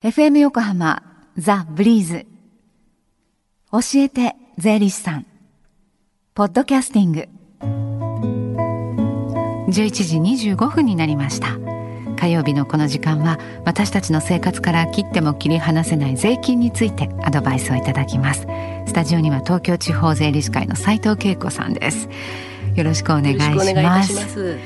[0.00, 1.02] FM 横浜
[1.36, 2.24] ザ・ブリーズ。
[3.72, 5.26] 教えて税理士さん。
[6.34, 7.28] ポッドキャスティング。
[9.68, 11.58] 11時25分になりました。
[12.14, 18.46] 火曜日のこの時間は私たちの生活から切っても切り離せない税金についてアドバイスをいただきます。
[18.86, 22.08] スタジオには東京地方税理士会の斉藤恵子さんです。
[22.76, 24.58] よろしくお願いします。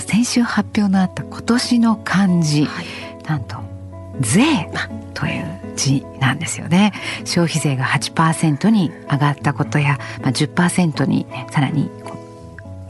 [0.00, 2.86] 先週発表のあった今年の漢字、はい、
[3.28, 3.63] なんと
[4.20, 4.70] 税
[5.14, 6.92] という字なんですよね。
[7.24, 11.90] 消費税が8%に上がったことや、まあ、10%に、ね、さらに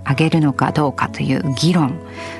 [0.07, 1.99] 上げるのかどうかという議論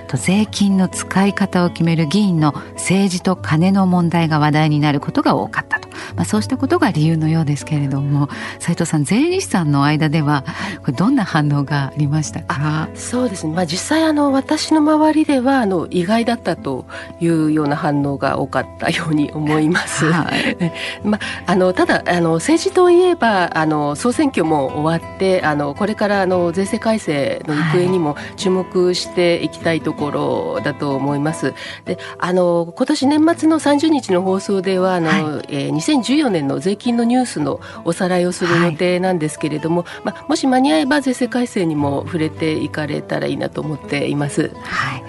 [0.09, 5.84] と税金の使い方を決める議員の政治と金の問題が話題になることが多かったと、
[6.17, 10.45] まあ、そうしたことが理由のようですけれども斉藤さん税理士さんの間では
[10.81, 12.89] これどんな反応がありましたか？
[12.95, 16.87] そうですね、まあ、実際あの私の周りではあの意外だったと
[17.21, 20.11] いうような反応が多かったように思います。
[20.11, 20.57] はい、
[21.05, 31.55] まあ、あのただあの政治といえばあの総選挙も終わってあのこれからあの税制改正の行方にも注目していきたいところだと思います。
[31.85, 44.51] であの今年年末の30日の放送ではあの、はい、えー、2014年の税金のニュースのおさらいをする予定なんですけれども、はい、まあ、もし間に合えば税制改正にも触れていかれたらいいなと思っています。
[44.63, 45.05] はい、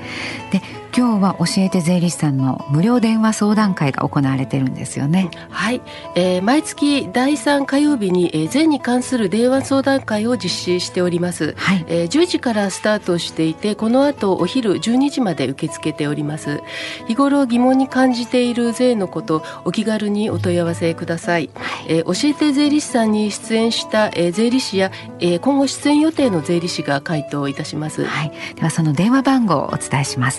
[0.52, 0.62] で
[0.98, 5.30] 今日は教えて税理士さんの無料電話相談会が行われてるんですよね。
[5.50, 5.82] はい、
[6.16, 11.54] えー、毎月第3火曜日に、えー、税に関する電話相談会を実施しております。
[11.58, 16.62] はい、えー、10時からスタートしていて、この後お昼12時まで受け付けております。
[17.08, 21.50] 日頃疑問に感じている税のこと、お気軽にお問い合わせください。
[21.56, 28.06] はい、えー、教えて税理士さんに出演した、えー、税理士や、えー、今後出演予定の税理士が回答いたします。
[28.06, 30.34] はい、ではその電話番号をお伝えします。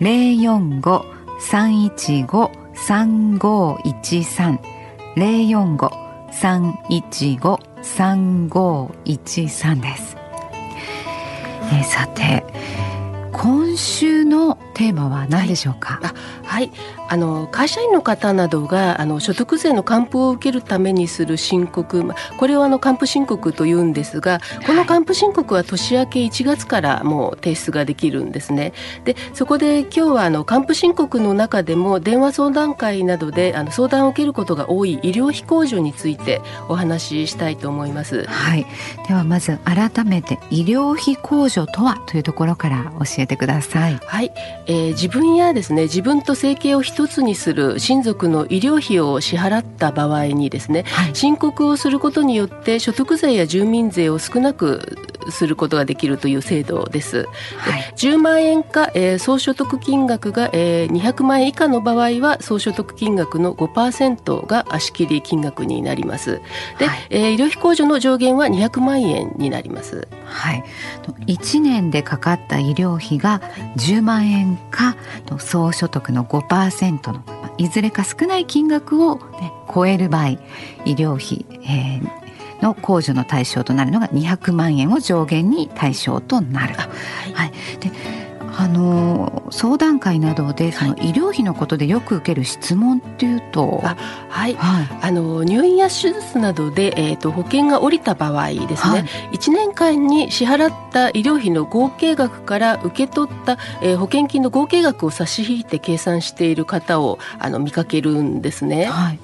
[0.00, 1.04] 零四五
[1.38, 4.58] 三一五三五一三
[5.16, 5.90] 零四五
[6.30, 10.16] 三一五三五一三です。
[11.72, 12.44] えー、さて
[13.32, 16.00] 今週のテーマは何でしょうか？
[16.02, 16.12] はい、
[16.50, 16.72] はい、
[17.08, 28.72] あの会社員の方などがあの所得税の還付を受けるためにする申告、これをあの還付申告というんですが、この還付申告は年明け1月からもう提出ができるんですね。
[29.04, 38.24] で、そこで今日はあの還付申告の中でも電話相談会などであの相談を受けることが多い医療費控除についてお話ししたいと思います。
[38.24, 38.66] はい。
[39.06, 44.00] ではまず改めて医療費控除とはというところから教えてください。
[44.04, 44.32] はい。
[44.66, 54.96] えー、自分やですね自分と生計を一つにする親族の医療費を支払った場合にですね、はい、申告をすることによって所得税や住民税を少なく
[55.30, 57.28] することができるという制度です。
[57.58, 66.40] はい、10万円か、えー、総所得金額が、えー、200万円以下の場合は総所得金額の5%が足切り金額になります。
[66.78, 70.08] で、はい、えー、医療費控除の上限は200万円になります。
[70.24, 70.64] はい。
[71.26, 73.40] 1年でかかった医療費が
[73.76, 74.96] 10万円か
[75.38, 77.22] 総所得の5%の
[77.58, 80.38] いずれか少ない金額を、ね、超える場合医
[80.96, 82.19] 療費、えー、
[82.62, 86.74] の控除の対象となるのが200万円を上限に対象となる。
[86.74, 86.88] は
[87.28, 87.90] い、はい、で
[88.56, 108.84] あの相談会などでその医療費のことでよく受ける質問っていうと、はい、はい、あの入院や手術などで、えーと、保険が下りた場合ですね、はい、1年間に支払った医療費の合計額から受け取った、えー、保険金の合計額を差し引いて計算している方をあの見かけるんですね。
[108.84, 109.18] はい、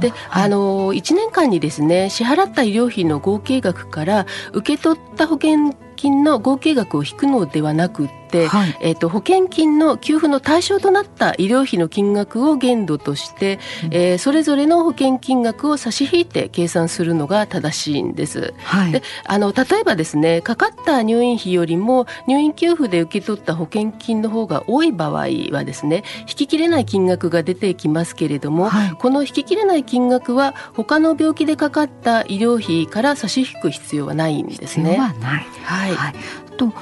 [0.00, 18.54] で、はい、あの1年間にですね支払った医療費の合計額から受け取った保険金の合計額を引くのではなくて、はい、えーと、保険金の給付の対象となった医療費の金額を限度として、うん、えー、それぞれの保険金額を差し引いて計算するのが正しいんです。
[18.58, 25.12] はい、であの例えばですねかかった入院費よりも入院給付で受け取った保険金の方が多い場合
[25.52, 34.96] はですね引ききれない金額が出てきますけれども、はい、この引ききれない金額は他の病気でかかった医療費から差し引く必要はないんですね。
[34.96, 36.14] はい、はい、
[36.56, 36.72] と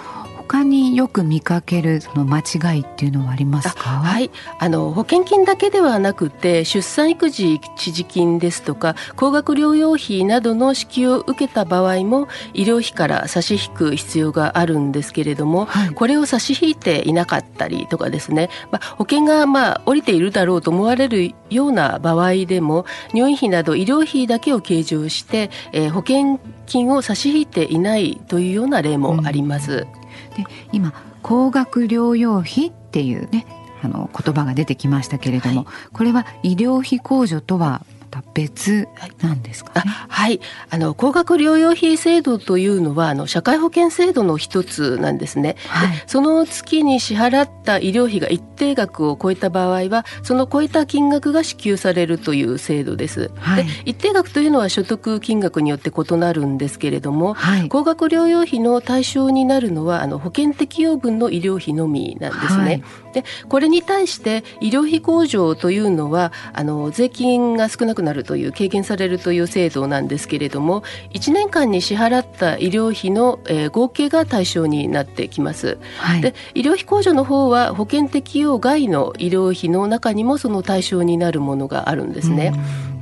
[0.46, 3.90] 他によく見かけるその間違いっていうのはありますか？
[3.90, 4.30] はい。
[4.58, 29.72] あの保険金だけではなくて出産育児一時金ですとか高額療養費などの支給を受けた場合も医療費から差し引く必要があるんですけれども、はい、これを差し引いていなかったりとかですね、まあ、保険がまあ降りているだろうと思われるような場合でも入院費など医療費だけを計上して、えー、保険金を差し引いていないというような例もあります。
[29.72, 30.03] うん、
[30.36, 30.92] で今
[31.22, 33.46] 高額療養費っていうね
[33.82, 37.84] あの言葉が出てきましたけれども、はい、これは医療費控除とは
[38.14, 38.86] た別
[39.20, 40.40] なんですか、ね、はい、
[40.70, 62.82] あの高額療養費制度というのはあの社会保険制度の一つなんですね、はい、その月に支払った医療費が一定額を超えた場合はその超えた金額が支給されるという制度です、はい、で一定額というのは所得金額によって異なるんですけれども、はい、高額療養費の対象になるのはあの保険適用分の医療費のみなんですね、
[63.12, 75.78] でこれに対して医療費控除というのはあの税金が少なくなるという軽減されるという制度なんですけれども1年間に支払った医療費の、えー、合計が対象になってきます。
[75.98, 82.52] はい、で医療費控除の方は保険適用外の医療費の中にもその対象になるものがあるんですね。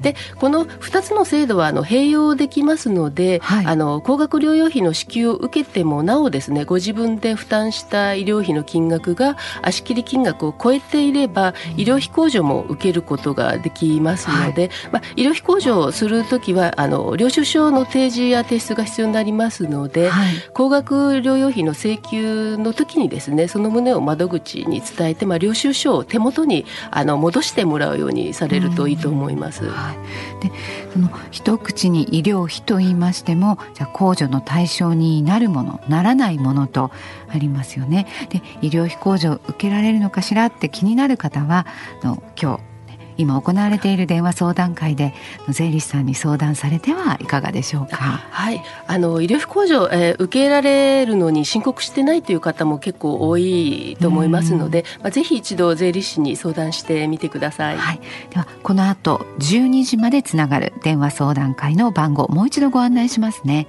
[0.02, 29.64] でこの2つの制度はあの併用できますので、はい、あの高額療養費の支給を受けてもなおですねご自分で負担した医療費の金額が足切り金額を超えていれば医療費控除も受けることができますので、はい、まあ、医療費控除をするときはあの領収書の提示や提出が必要になりますので、はい、高額療養費の請求の時にですねその旨を窓口に伝えて、まあ、領収書を手元にあの戻してもらうようにされるといいと思います。
[29.66, 29.91] はい
[30.40, 30.50] で
[30.92, 36.90] その一口に医療費と言いましてもじゃ控除の対象になるものならないものと
[37.28, 38.06] ありますよね。
[38.30, 41.66] で医療費控除受けられるのかしらって気になる方は
[42.02, 42.71] の今日
[43.16, 45.14] 今行われている電話相談会で
[45.48, 47.96] 税理士さんに相談されてはいかがでしょうか？
[48.30, 57.76] はい、あの医療費控除、えー、受けられるのに申告してないという方も結構多いと思いますので、まあ、ぜひ一度税理士に相談してみてください。
[57.76, 58.00] はい、
[58.30, 63.66] ではこの後12時までつながる電話相談会の番号もう一度ご案内しますね。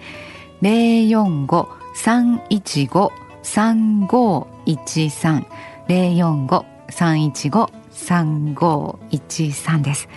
[0.62, 3.12] 零四五三一五
[3.42, 5.46] 三五一三
[5.88, 10.08] 零四五三一五3513です。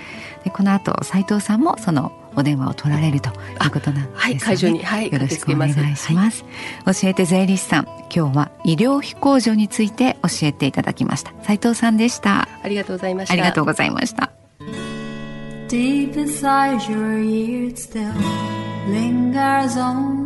[0.44, 3.32] でこの後斉藤さんもそのお電話を取られるとい
[3.66, 6.44] うことなんですね、はい、会場に、はい、よろしくお願いします、
[6.84, 7.84] はい、教えて税理士さん
[8.14, 11.32] 今日は医療費控除について教えていただきました。
[11.42, 12.48] 斉藤さんでした。
[12.62, 13.32] ありがとうございました。
[13.32, 14.30] ありがとうございました。
[15.68, 18.12] Deep inside your ears still
[18.88, 20.25] lingers on